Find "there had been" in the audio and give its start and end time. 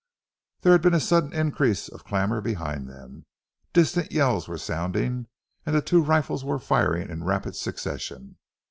0.61-0.95